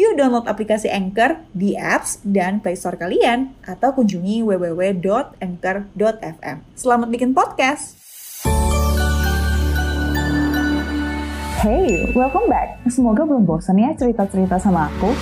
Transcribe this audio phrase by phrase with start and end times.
[0.00, 6.56] Yuk download aplikasi Anchor di apps dan Play Store kalian atau kunjungi www.anchor.fm.
[6.72, 8.00] Selamat bikin podcast.
[11.60, 12.80] Hey, welcome back.
[12.88, 15.12] Semoga belum bosan ya cerita-cerita sama aku.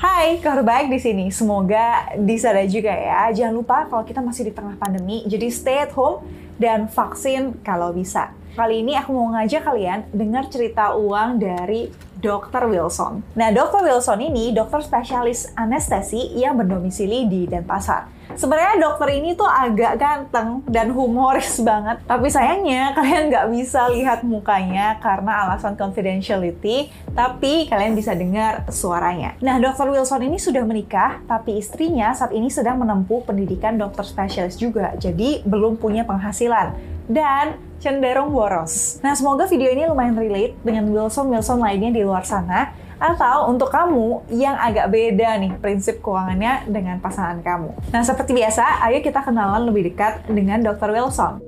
[0.00, 1.28] Hai, kabar baik di sini.
[1.28, 3.28] Semoga di sana juga ya.
[3.36, 6.24] Jangan lupa kalau kita masih di tengah pandemi, jadi stay at home
[6.56, 8.32] dan vaksin kalau bisa.
[8.56, 12.72] Kali ini aku mau ngajak kalian dengar cerita uang dari Dr.
[12.72, 13.20] Wilson.
[13.36, 13.84] Nah, Dr.
[13.84, 18.08] Wilson ini dokter spesialis anestesi yang berdomisili di Denpasar.
[18.32, 22.00] Sebenarnya dokter ini tuh agak ganteng dan humoris banget.
[22.08, 26.88] Tapi sayangnya kalian nggak bisa lihat mukanya karena alasan confidentiality.
[27.12, 29.36] Tapi kalian bisa dengar suaranya.
[29.44, 29.92] Nah, Dr.
[29.92, 34.96] Wilson ini sudah menikah, tapi istrinya saat ini sedang menempuh pendidikan dokter spesialis juga.
[34.96, 36.96] Jadi belum punya penghasilan.
[37.06, 38.98] Dan cenderung boros.
[39.04, 44.24] Nah, semoga video ini lumayan relate dengan Wilson-Wilson lainnya di luar sana, atau untuk kamu
[44.32, 47.70] yang agak beda nih prinsip keuangannya dengan pasangan kamu.
[47.92, 50.92] Nah, seperti biasa, ayo kita kenalan lebih dekat dengan Dr.
[50.96, 51.44] Wilson.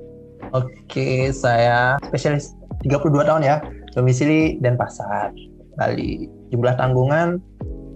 [0.53, 2.53] Oke, saya spesialis
[2.85, 3.57] 32 tahun ya,
[3.93, 5.33] domisili dan pasar
[5.77, 6.29] Bali.
[6.53, 7.37] Jumlah tanggungan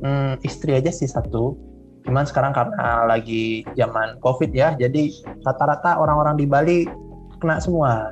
[0.01, 1.57] hmm, istri aja sih satu.
[2.03, 5.07] Cuman sekarang karena lagi zaman COVID ya, jadi
[5.47, 6.79] rata-rata orang-orang di Bali
[7.39, 8.11] kena semua.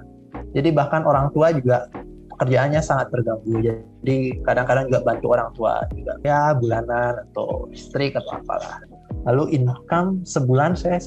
[0.51, 1.87] Jadi bahkan orang tua juga
[2.35, 3.61] pekerjaannya sangat terganggu.
[3.61, 8.81] Jadi kadang-kadang juga bantu orang tua juga ya bulanan atau istri atau apalah.
[9.29, 10.97] Lalu income sebulan saya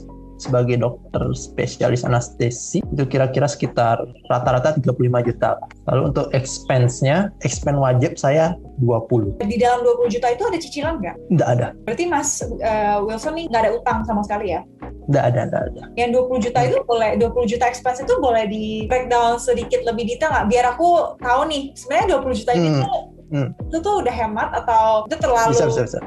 [0.44, 5.56] sebagai dokter spesialis anestesi itu kira-kira sekitar rata-rata 35 juta.
[5.88, 8.52] Lalu untuk expense-nya, expense wajib saya
[8.84, 9.40] 20.
[9.40, 11.16] Di dalam 20 juta itu ada cicilan nggak?
[11.32, 11.66] Nggak ada.
[11.88, 14.60] Berarti Mas uh, Wilson nih nggak ada utang sama sekali ya?
[15.08, 15.82] Nggak ada, nggak ada.
[15.96, 20.32] Yang 20 juta itu boleh, 20 juta expense itu boleh di breakdown sedikit lebih detail
[20.32, 20.46] nggak?
[20.52, 22.60] Biar aku tahu nih, sebenarnya 20 juta hmm.
[22.64, 22.84] itu,
[23.32, 23.48] hmm.
[23.72, 25.52] itu tuh udah hemat atau itu terlalu...
[25.56, 26.00] Bisa, bisa, bisa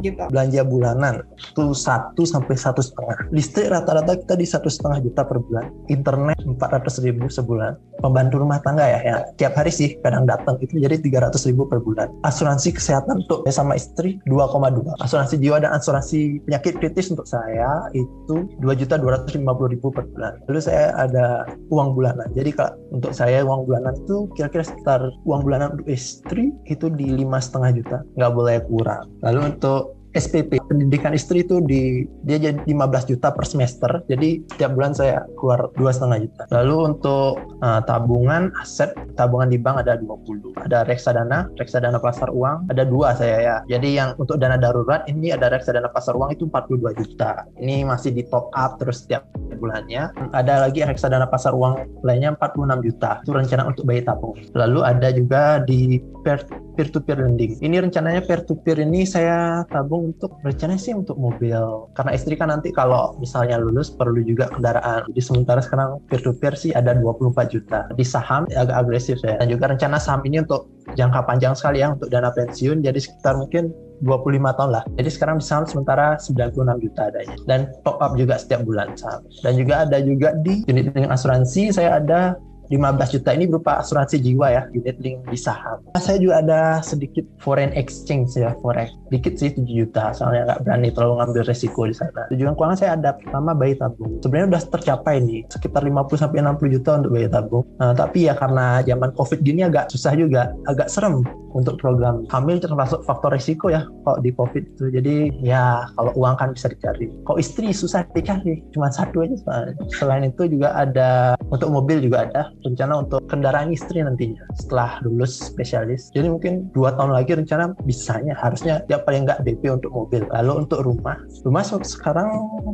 [0.00, 0.20] Gitu.
[0.28, 3.30] Belanja bulanan itu satu sampai satu setengah.
[3.32, 5.72] Listrik rata-rata kita di satu setengah juta per bulan.
[5.88, 7.76] Internet empat ratus ribu sebulan.
[8.04, 11.64] Pembantu rumah tangga ya, ya tiap hari sih kadang datang itu jadi tiga ratus ribu
[11.64, 12.12] per bulan.
[12.26, 15.00] Asuransi kesehatan untuk saya sama istri 2,2.
[15.00, 19.72] Asuransi jiwa dan asuransi penyakit kritis untuk saya itu dua juta dua ratus lima puluh
[19.72, 20.36] ribu per bulan.
[20.50, 22.28] Lalu saya ada uang bulanan.
[22.36, 27.08] Jadi kalau untuk saya uang bulanan itu kira-kira sekitar uang bulanan untuk istri itu di
[27.08, 29.08] lima setengah juta, nggak boleh kurang.
[29.24, 33.90] Lalu untuk SPP pendidikan istri itu di dia jadi 15 juta per semester.
[34.06, 36.42] Jadi setiap bulan saya keluar dua setengah juta.
[36.54, 42.70] Lalu untuk uh, tabungan aset tabungan di bank ada 20 ada reksadana reksadana pasar uang
[42.70, 43.56] ada dua saya ya.
[43.66, 47.44] Jadi yang untuk dana darurat ini ada reksadana pasar uang itu 42 juta.
[47.58, 49.26] Ini masih di top up terus setiap
[49.58, 50.14] bulannya.
[50.30, 53.10] Ada lagi reksadana pasar uang lainnya 46 juta.
[53.26, 54.38] Itu rencana untuk bayi tabung.
[54.54, 56.46] Lalu ada juga di peer
[56.90, 61.14] to peer lending ini rencananya peer to peer ini saya tabung untuk rencana sih untuk
[61.14, 66.20] mobil karena istri kan nanti kalau misalnya lulus perlu juga kendaraan jadi sementara sekarang peer
[66.24, 70.26] to peer sih ada 24 juta di saham agak agresif ya dan juga rencana saham
[70.26, 70.66] ini untuk
[70.98, 73.70] jangka panjang sekali ya untuk dana pensiun jadi sekitar mungkin
[74.02, 74.84] 25 tahun lah.
[75.00, 77.36] Jadi sekarang saham sementara 96 juta adanya.
[77.46, 79.24] Dan top up juga setiap bulan saham.
[79.40, 82.36] Dan juga ada juga di unit dengan asuransi saya ada
[82.72, 85.80] 15 juta ini berupa asuransi jiwa ya, unit link di saham.
[86.00, 88.92] Saya juga ada sedikit foreign exchange ya, forex.
[89.12, 92.24] Dikit sih 7 juta, soalnya nggak berani terlalu ngambil resiko di sana.
[92.32, 94.18] Tujuan keuangan saya ada pertama bayi tabung.
[94.24, 97.64] Sebenarnya udah tercapai nih, sekitar 50 sampai 60 juta untuk bayi tabung.
[97.78, 101.22] Nah, tapi ya karena zaman Covid gini agak susah juga, agak serem
[101.54, 104.84] untuk program hamil termasuk faktor resiko ya kalau di Covid itu.
[104.90, 107.06] Jadi ya kalau uang kan bisa dicari.
[107.22, 109.74] Kalau istri susah dicari, cuma satu aja soalnya.
[109.94, 115.36] Selain itu juga ada untuk mobil juga ada rencana untuk kendaraan istri nantinya setelah lulus
[115.52, 116.08] spesialis.
[116.16, 120.24] Jadi mungkin dua tahun lagi rencana bisanya harusnya ya paling nggak DP untuk mobil.
[120.32, 122.28] Lalu untuk rumah, rumah sekarang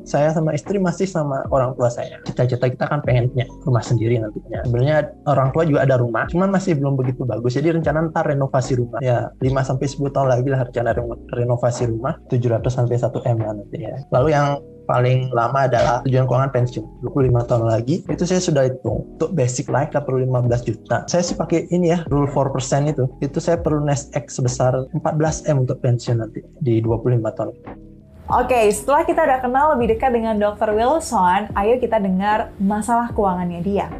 [0.07, 2.23] saya sama istri masih sama orang tua saya.
[2.25, 4.63] Cita-cita kita kan pengen punya rumah sendiri nantinya.
[4.65, 7.59] Sebenarnya orang tua juga ada rumah, cuman masih belum begitu bagus.
[7.59, 9.03] Jadi rencana ntar renovasi rumah.
[9.03, 10.91] Ya, 5 sampai 10 tahun lagi lah rencana
[11.35, 13.95] renovasi rumah 700 sampai 1 M lah nanti ya.
[14.15, 19.07] Lalu yang paling lama adalah tujuan keuangan pensiun 25 tahun lagi itu saya sudah hitung
[19.15, 23.07] untuk basic life kita perlu 15 juta saya sih pakai ini ya rule 4% itu
[23.23, 27.55] itu saya perlu nest egg sebesar 14 M untuk pensiun nanti di 25 tahun
[28.31, 30.71] Oke, okay, setelah kita udah kenal lebih dekat dengan Dr.
[30.71, 33.91] Wilson, ayo kita dengar masalah keuangannya dia.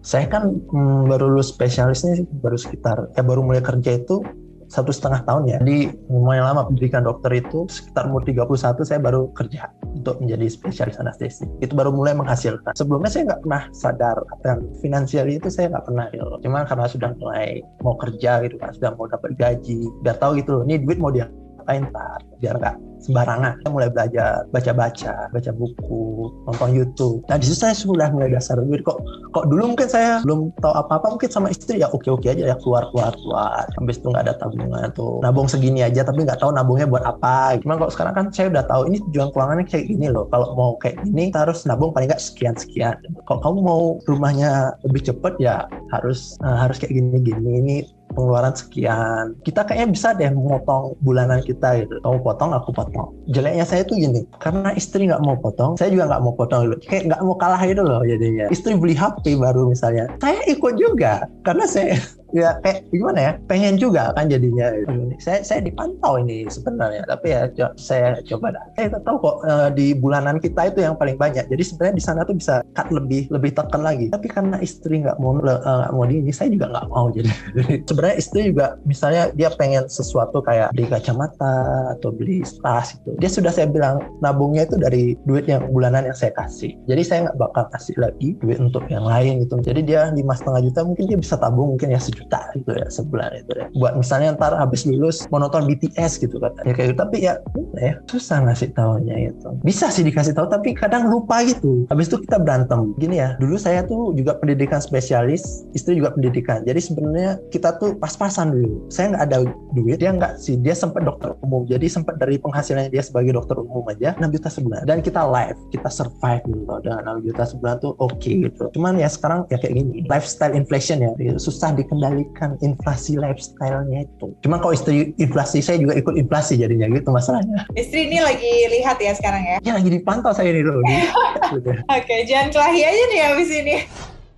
[0.00, 4.24] Saya kan hmm, baru lulus spesialisnya baru sekitar, ya baru mulai kerja itu
[4.68, 5.58] satu setengah tahun ya.
[5.60, 10.98] Jadi lumayan lama pendidikan dokter itu sekitar umur 31 saya baru kerja untuk menjadi spesialis
[10.98, 11.46] anestesi.
[11.60, 12.74] Itu baru mulai menghasilkan.
[12.76, 16.24] Sebelumnya saya nggak pernah sadar akan finansial itu saya nggak pernah gitu.
[16.44, 20.60] Cuma karena sudah mulai mau kerja gitu kan, sudah mau dapat gaji, udah tahu gitu
[20.60, 21.28] loh, ini duit mau dia
[21.64, 23.60] apain ntar biar nggak sembarangan.
[23.60, 27.20] Saya mulai belajar, baca-baca, baca buku, nonton YouTube.
[27.28, 29.00] Nah di situ saya sudah mulai dasar duit kok.
[29.36, 32.88] Kok dulu mungkin saya belum tahu apa-apa mungkin sama istri ya oke-oke aja ya keluar
[32.92, 33.68] keluar keluar.
[33.76, 35.20] Habis itu nggak ada tabungan tuh.
[35.20, 37.60] Nabung segini aja tapi nggak tahu nabungnya buat apa.
[37.60, 40.24] Cuman kok sekarang kan saya udah tahu ini tujuan keuangannya kayak gini loh.
[40.32, 42.96] Kalau mau kayak gini kita harus nabung paling nggak sekian sekian.
[43.28, 47.52] Kalau kamu mau rumahnya lebih cepet ya harus uh, harus kayak gini-gini.
[47.64, 47.76] Ini
[48.14, 49.34] pengeluaran sekian.
[49.42, 51.98] Kita kayaknya bisa deh memotong bulanan kita gitu.
[52.00, 53.12] Kamu potong, aku potong.
[53.28, 56.76] Jeleknya saya tuh gini, karena istri nggak mau potong, saya juga nggak mau potong dulu.
[56.86, 58.46] Kayak nggak mau kalah gitu loh jadinya.
[58.48, 61.98] Istri beli HP baru misalnya, saya ikut juga karena saya
[62.34, 63.32] ya kayak gimana ya?
[63.46, 64.74] Pengen juga kan jadinya
[65.22, 67.46] saya saya dipantau ini sebenarnya tapi ya
[67.78, 68.64] saya coba dah.
[68.74, 71.46] Saya tahu kok uh, di bulanan kita itu yang paling banyak.
[71.46, 74.10] Jadi sebenarnya di sana tuh bisa cut lebih lebih tekan lagi.
[74.10, 77.06] Tapi karena istri nggak mau eh, nggak uh, mau di ini saya juga nggak mau.
[77.14, 82.98] Jadi, jadi sebenarnya istri juga misalnya dia pengen sesuatu kayak beli kacamata atau beli tas
[82.98, 86.74] itu dia sudah saya bilang nabungnya itu dari duit yang bulanan yang saya kasih.
[86.90, 89.62] Jadi saya nggak bakal kasih lagi duit untuk yang lain gitu.
[89.62, 92.86] Jadi dia lima setengah juta mungkin dia bisa tabung mungkin ya sejuta juta gitu ya
[92.88, 93.66] sebulan itu ya.
[93.76, 96.56] Buat misalnya ntar habis lulus mau BTS gitu kan.
[96.64, 96.98] Ya kayak gitu.
[97.04, 97.36] Tapi ya
[97.76, 101.84] ya susah ngasih tahunya itu bisa sih dikasih tahu tapi kadang lupa gitu.
[101.92, 102.96] Habis itu kita berantem.
[102.96, 106.64] Gini ya dulu saya tuh juga pendidikan spesialis istri juga pendidikan.
[106.64, 108.88] Jadi sebenarnya kita tuh pas-pasan dulu.
[108.88, 109.38] Saya nggak ada
[109.76, 110.56] duit dia nggak sih.
[110.56, 111.68] Dia sempat dokter umum.
[111.68, 114.88] Jadi sempat dari penghasilannya dia sebagai dokter umum aja 6 juta sebulan.
[114.88, 118.70] Dan kita live kita survive gitu dengan 6 juta sebulan tuh oke okay, gitu.
[118.72, 121.12] Cuman ya sekarang ya kayak gini lifestyle inflation ya.
[121.36, 124.30] Susah dikendalikan mengendalikan inflasi lifestyle-nya itu.
[124.46, 127.66] Cuma kalau istri inflasi, saya juga ikut inflasi jadinya gitu masalahnya.
[127.74, 129.56] Istri ini lagi lihat ya sekarang ya?
[129.66, 130.78] Ya lagi dipantau saya ini loh.
[130.86, 133.76] Oke, okay, jangan kelahi aja nih abis ini.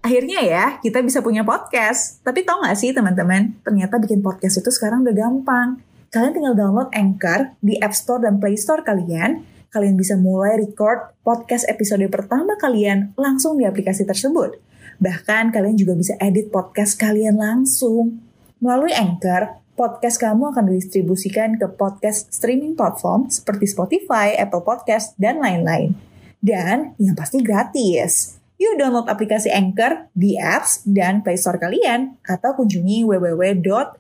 [0.01, 2.23] Akhirnya ya, kita bisa punya podcast.
[2.23, 5.69] Tapi tau gak sih teman-teman, ternyata bikin podcast itu sekarang udah gampang.
[6.15, 9.45] Kalian tinggal download Anchor di App Store dan Play Store kalian.
[9.67, 14.57] Kalian bisa mulai record podcast episode pertama kalian langsung di aplikasi tersebut.
[14.97, 18.21] Bahkan kalian juga bisa edit podcast kalian langsung.
[18.63, 25.37] Melalui Anchor, podcast kamu akan didistribusikan ke podcast streaming platform seperti Spotify, Apple Podcast, dan
[25.39, 25.93] lain-lain.
[26.41, 28.41] Dan yang pasti gratis.
[28.57, 33.99] Yuk download aplikasi Anchor di apps dan Play Store kalian atau kunjungi www.anchor.fm.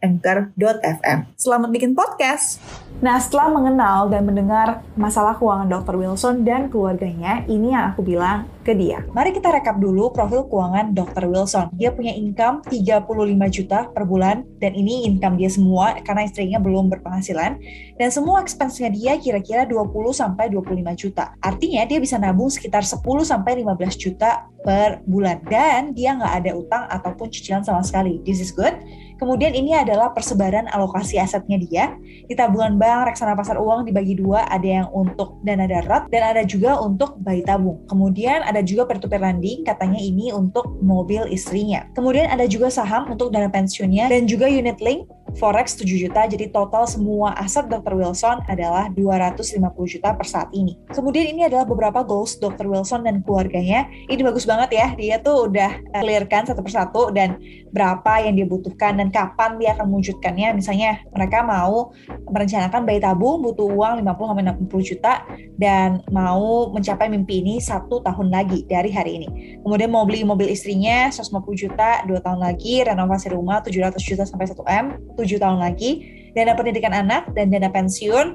[1.36, 2.85] Selamat bikin podcast!
[2.96, 6.00] Nah, setelah mengenal dan mendengar masalah keuangan Dr.
[6.00, 9.04] Wilson dan keluarganya, ini yang aku bilang ke dia.
[9.12, 11.28] Mari kita rekap dulu profil keuangan Dr.
[11.28, 11.68] Wilson.
[11.76, 13.04] Dia punya income 35
[13.52, 17.60] juta per bulan, dan ini income dia semua karena istrinya belum berpenghasilan.
[18.00, 21.36] Dan semua expense-nya dia kira-kira 20 sampai 25 juta.
[21.44, 25.44] Artinya dia bisa nabung sekitar 10 sampai 15 juta per bulan.
[25.44, 28.24] Dan dia nggak ada utang ataupun cicilan sama sekali.
[28.24, 28.72] This is good.
[29.16, 31.84] Kemudian ini adalah persebaran alokasi asetnya dia.
[32.28, 36.42] Di tabungan bank, reksadana pasar uang dibagi dua, ada yang untuk dana darurat dan ada
[36.44, 37.80] juga untuk bayi tabung.
[37.88, 41.88] Kemudian ada juga peer-to-peer lending, katanya ini untuk mobil istrinya.
[41.96, 46.48] Kemudian ada juga saham untuk dana pensiunnya dan juga unit link Forex 7 juta, jadi
[46.48, 47.92] total semua aset Dr.
[47.92, 50.80] Wilson adalah 250 juta per saat ini.
[50.88, 52.64] Kemudian ini adalah beberapa goals Dr.
[52.64, 53.84] Wilson dan keluarganya.
[54.08, 57.36] Ini bagus banget ya, dia tuh udah clearkan satu persatu dan
[57.68, 60.56] berapa yang dia butuhkan dan kapan dia akan mewujudkannya.
[60.56, 61.92] Misalnya mereka mau
[62.32, 65.20] merencanakan bayi tabung butuh uang 50-60 juta
[65.60, 69.28] dan mau mencapai mimpi ini satu tahun lagi dari hari ini.
[69.60, 74.48] Kemudian mau beli mobil istrinya 150 juta dua tahun lagi, renovasi rumah 700 juta sampai
[74.48, 74.86] 1 M,
[75.18, 76.06] 7 tahun lagi,
[76.38, 78.26] dana pendidikan anak dan dana pensiun,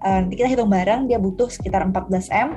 [0.00, 2.48] uh, nanti kita hitung bareng dia butuh sekitar 14 M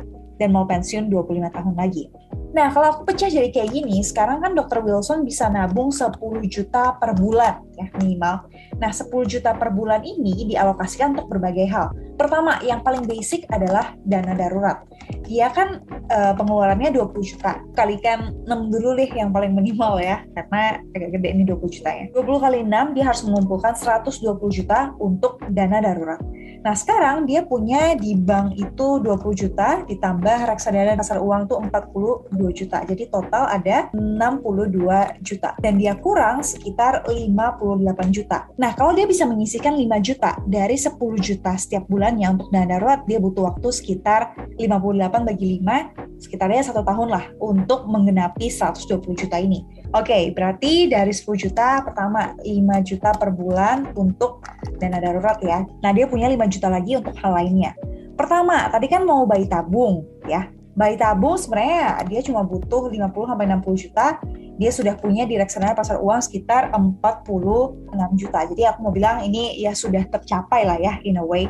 [0.41, 2.09] dan mau pensiun 25 tahun lagi.
[2.51, 4.83] Nah, kalau aku pecah jadi kayak gini, sekarang kan Dr.
[4.83, 6.19] Wilson bisa nabung 10
[6.51, 8.43] juta per bulan ya minimal.
[8.75, 11.95] Nah, 10 juta per bulan ini dialokasikan untuk berbagai hal.
[12.19, 14.83] Pertama, yang paling basic adalah dana darurat.
[15.31, 15.79] Dia kan
[16.11, 17.63] uh, pengeluarannya 20 juta.
[17.71, 22.05] Kalikan 6 dulu deh yang paling minimal ya, karena agak gede ini 20 juta ya.
[22.11, 26.19] 20 kali 6 dia harus mengumpulkan 120 juta untuk dana darurat.
[26.61, 32.53] Nah sekarang dia punya di bank itu 20 juta ditambah reksadana pasar uang tuh 42
[32.53, 32.85] juta.
[32.85, 35.57] Jadi total ada 62 juta.
[35.57, 38.45] Dan dia kurang sekitar 58 juta.
[38.61, 43.01] Nah kalau dia bisa menyisikan 5 juta dari 10 juta setiap bulannya untuk dana darurat,
[43.09, 49.41] dia butuh waktu sekitar 58 bagi 5, sekitarnya satu tahun lah untuk menggenapi 120 juta
[49.41, 49.65] ini.
[49.91, 52.47] Oke, okay, berarti dari 10 juta pertama 5
[52.85, 54.45] juta per bulan untuk
[54.81, 55.61] dana darurat ya.
[55.85, 57.77] Nah, dia punya 5 juta lagi untuk hal lainnya.
[58.17, 60.49] Pertama, tadi kan mau bayi tabung ya.
[60.73, 64.07] Bayi tabung sebenarnya dia cuma butuh 50 sampai 60 juta.
[64.57, 68.39] Dia sudah punya di reksadana pasar uang sekitar 46 juta.
[68.49, 71.45] Jadi aku mau bilang ini ya sudah tercapai lah ya in a way.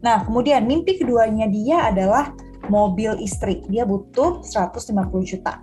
[0.00, 2.32] Nah, kemudian mimpi keduanya dia adalah
[2.72, 3.60] mobil istri.
[3.68, 5.60] Dia butuh 150 juta.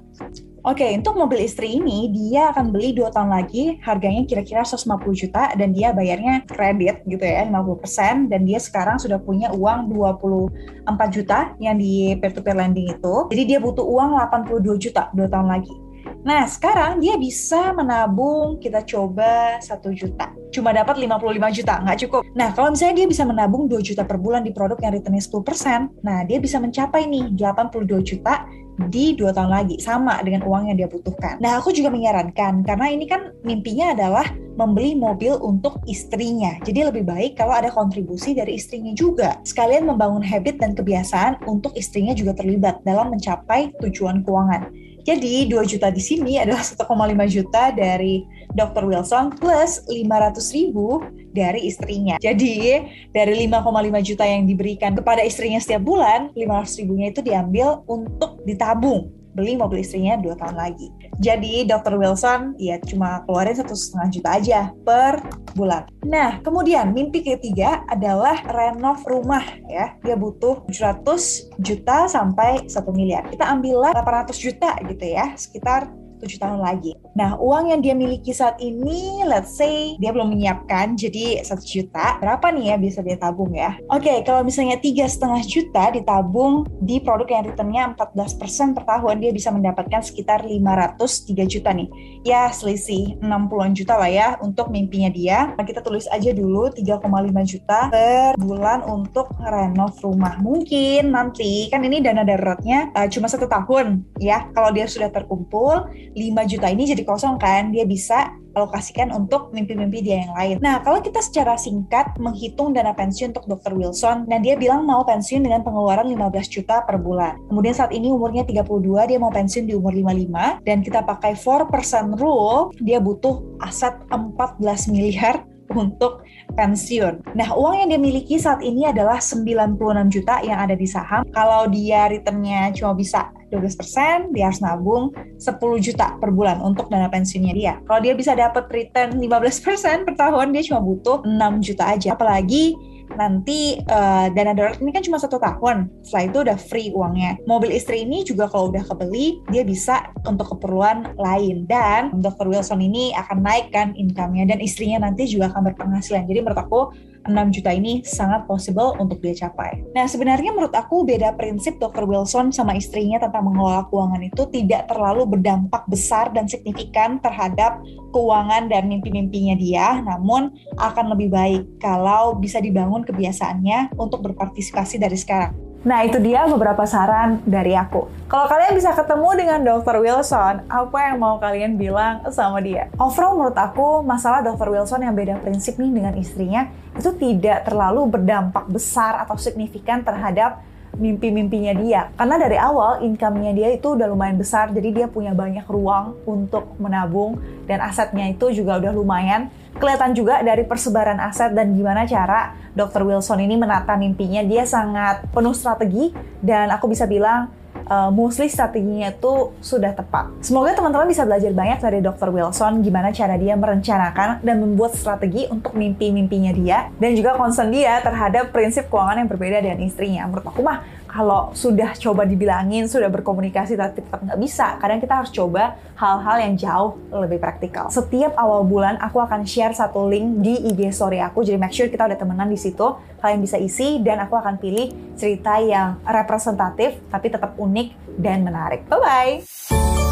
[0.67, 4.99] Oke, okay, untuk mobil istri ini dia akan beli dua tahun lagi, harganya kira-kira 150
[5.15, 10.91] juta dan dia bayarnya kredit gitu ya, 50% dan dia sekarang sudah punya uang 24
[11.15, 13.15] juta yang di peer-to-peer lending itu.
[13.31, 15.86] Jadi dia butuh uang 82 juta dua tahun lagi.
[16.27, 20.27] Nah, sekarang dia bisa menabung, kita coba 1 juta.
[20.51, 22.27] Cuma dapat 55 juta, nggak cukup.
[22.35, 26.03] Nah, kalau misalnya dia bisa menabung 2 juta per bulan di produk yang returnnya 10%,
[26.03, 28.43] nah dia bisa mencapai nih 82 juta
[28.91, 31.41] di dua tahun lagi sama dengan uang yang dia butuhkan.
[31.41, 36.61] Nah aku juga menyarankan karena ini kan mimpinya adalah membeli mobil untuk istrinya.
[36.61, 39.41] Jadi lebih baik kalau ada kontribusi dari istrinya juga.
[39.41, 44.69] Sekalian membangun habit dan kebiasaan untuk istrinya juga terlibat dalam mencapai tujuan keuangan.
[45.07, 46.83] Jadi 2 juta di sini adalah 1,5
[47.31, 48.83] juta dari Dr.
[48.83, 50.99] Wilson plus 500 ribu
[51.31, 52.19] dari istrinya.
[52.19, 52.83] Jadi
[53.15, 59.07] dari 5,5 juta yang diberikan kepada istrinya setiap bulan, 500 ribunya itu diambil untuk ditabung
[59.37, 60.89] beli mobil istrinya dua tahun lagi.
[61.21, 62.01] Jadi Dr.
[62.01, 65.21] Wilson ya cuma keluarin satu setengah juta aja per
[65.53, 65.85] bulan.
[66.09, 69.93] Nah kemudian mimpi ketiga adalah renov rumah ya.
[70.01, 73.29] Dia butuh 700 juta sampai 1 miliar.
[73.29, 76.97] Kita ambillah 800 juta gitu ya, sekitar tujuh tahun lagi.
[77.17, 82.21] Nah, uang yang dia miliki saat ini, let's say dia belum menyiapkan, jadi satu juta.
[82.21, 83.77] Berapa nih ya bisa dia tabung ya?
[83.89, 89.15] Oke, okay, kalau misalnya tiga setengah juta ditabung di produk yang returnnya 14% per tahun,
[89.21, 91.89] dia bisa mendapatkan sekitar 503 juta nih.
[92.21, 95.53] Ya, selisih 60-an juta lah ya untuk mimpinya dia.
[95.57, 97.01] Nah, kita tulis aja dulu 3,5
[97.45, 100.37] juta per bulan untuk renov rumah.
[100.41, 104.49] Mungkin nanti, kan ini dana daruratnya uh, cuma satu tahun ya.
[104.53, 110.01] Kalau dia sudah terkumpul, 5 juta ini jadi kosong kan, dia bisa alokasikan untuk mimpi-mimpi
[110.01, 110.55] dia yang lain.
[110.65, 113.77] Nah, kalau kita secara singkat menghitung dana pensiun untuk Dr.
[113.77, 117.37] Wilson, nah dia bilang mau pensiun dengan pengeluaran 15 juta per bulan.
[117.53, 122.17] Kemudian saat ini umurnya 32, dia mau pensiun di umur 55, dan kita pakai 4%
[122.17, 126.23] rule, dia butuh aset 14 miliar untuk
[126.55, 127.35] pensiun.
[127.35, 129.75] Nah, uang yang dia miliki saat ini adalah 96
[130.07, 131.27] juta yang ada di saham.
[131.33, 137.07] Kalau dia returnnya cuma bisa 12%, dia harus nabung 10 juta per bulan untuk dana
[137.07, 137.73] pensiunnya dia.
[137.87, 142.15] Kalau dia bisa dapat return 15% per tahun, dia cuma butuh 6 juta aja.
[142.15, 142.75] Apalagi
[143.17, 145.89] nanti uh, dana darurat ini kan cuma satu tahun.
[146.05, 147.41] Setelah itu udah free uangnya.
[147.49, 151.65] Mobil istri ini juga kalau udah kebeli dia bisa untuk keperluan lain.
[151.65, 152.47] Dan Dr.
[152.47, 156.29] Wilson ini akan naikkan income-nya dan istrinya nanti juga akan berpenghasilan.
[156.29, 156.81] Jadi menurut aku
[157.27, 159.83] 6 juta ini sangat possible untuk dia capai.
[159.91, 162.07] Nah, sebenarnya menurut aku beda prinsip Dr.
[162.07, 167.83] Wilson sama istrinya tentang mengelola keuangan itu tidak terlalu berdampak besar dan signifikan terhadap
[168.15, 175.19] keuangan dan mimpi-mimpinya dia, namun akan lebih baik kalau bisa dibangun kebiasaannya untuk berpartisipasi dari
[175.19, 175.66] sekarang.
[175.85, 178.09] Nah, itu dia beberapa saran dari aku.
[178.25, 180.01] Kalau kalian bisa ketemu dengan Dr.
[180.01, 182.89] Wilson, apa yang mau kalian bilang sama dia?
[182.97, 184.73] Overall menurut aku, masalah Dr.
[184.73, 186.67] Wilson yang beda prinsip nih dengan istrinya,
[186.97, 190.65] itu tidak terlalu berdampak besar atau signifikan terhadap
[190.97, 192.01] mimpi-mimpinya dia.
[192.17, 196.75] Karena dari awal income-nya dia itu udah lumayan besar, jadi dia punya banyak ruang untuk
[196.81, 197.37] menabung
[197.69, 203.05] dan asetnya itu juga udah lumayan kelihatan juga dari persebaran aset dan gimana cara Dr.
[203.05, 204.41] Wilson ini menata mimpinya.
[204.41, 206.11] Dia sangat penuh strategi
[206.41, 207.53] dan aku bisa bilang
[207.87, 210.29] uh, mostly strateginya itu sudah tepat.
[210.43, 212.29] Semoga teman-teman bisa belajar banyak dari Dr.
[212.29, 217.99] Wilson gimana cara dia merencanakan dan membuat strategi untuk mimpi-mimpinya dia dan juga concern dia
[218.03, 220.27] terhadap prinsip keuangan yang berbeda dengan istrinya.
[220.27, 220.83] Menurut aku mah
[221.17, 226.37] kalau sudah coba dibilangin, sudah berkomunikasi tapi tetap nggak bisa, kadang kita harus coba hal-hal
[226.45, 227.89] yang jauh lebih praktikal.
[227.89, 231.89] Setiap awal bulan aku akan share satu link di IG story aku, jadi make sure
[231.89, 232.85] kita udah temenan di situ.
[233.17, 238.85] Kalian bisa isi dan aku akan pilih cerita yang representatif tapi tetap unik dan menarik.
[238.85, 240.06] Bye-bye!